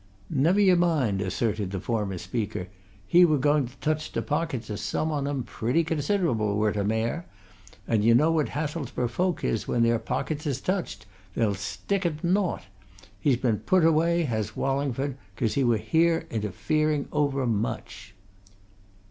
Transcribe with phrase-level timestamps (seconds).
[0.31, 2.69] "Never ye mind!" asserted the former speaker.
[3.05, 6.81] "He were going to touch t' pockets o' some on 'em, pretty considerable, were t'
[6.81, 7.27] Mayor.
[7.87, 12.23] And ye know what Hathelsborough folk is when their pockets is touched they'll stick at
[12.23, 12.63] nowt!
[13.19, 15.83] He's been put away, has Wallingford, 'cause he were
[16.31, 18.15] interfering over much."